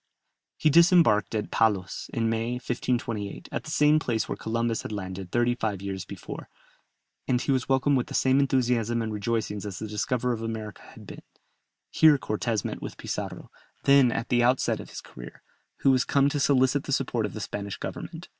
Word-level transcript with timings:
He 0.57 0.71
disembarked 0.71 1.35
at 1.35 1.51
Palos, 1.51 2.09
in 2.11 2.27
May, 2.27 2.53
1528, 2.53 3.47
at 3.51 3.65
the 3.65 3.69
same 3.69 3.99
place 3.99 4.27
where 4.27 4.35
Columbus 4.35 4.81
had 4.81 4.91
landed 4.91 5.29
thirty 5.31 5.53
five 5.53 5.79
years 5.79 6.05
before, 6.05 6.49
and 7.27 7.39
he 7.39 7.51
was 7.51 7.69
welcomed 7.69 7.97
with 7.97 8.07
the 8.07 8.15
same 8.15 8.39
enthusiasm 8.39 9.03
and 9.03 9.13
rejoicings 9.13 9.63
as 9.63 9.77
the 9.77 9.87
discoverer 9.87 10.33
of 10.33 10.41
America 10.41 10.81
had 10.81 11.05
been; 11.05 11.21
here 11.91 12.17
Cortès 12.17 12.65
met 12.65 12.81
with 12.81 12.97
Pizarro, 12.97 13.51
then 13.83 14.11
at 14.11 14.29
the 14.29 14.41
outset 14.41 14.79
of 14.79 14.89
his 14.89 15.01
career, 15.01 15.43
who 15.81 15.91
was 15.91 16.03
come 16.03 16.29
to 16.29 16.39
solicit 16.39 16.85
the 16.85 16.91
support 16.93 17.27
of 17.27 17.35
the 17.35 17.39
Spanish 17.39 17.77
government. 17.77 18.27